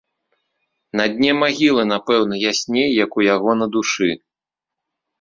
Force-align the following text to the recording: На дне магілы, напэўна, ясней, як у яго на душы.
На 0.99 1.05
дне 1.17 1.31
магілы, 1.43 1.81
напэўна, 1.93 2.35
ясней, 2.51 2.89
як 3.05 3.11
у 3.21 3.29
яго 3.35 3.51
на 3.63 3.73
душы. 3.81 4.09